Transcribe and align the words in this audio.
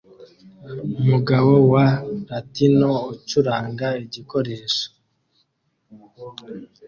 Umugabo 1.01 1.51
wa 1.73 1.87
latino 2.29 2.91
ucuranga 3.13 3.87
igikoresho 4.03 4.85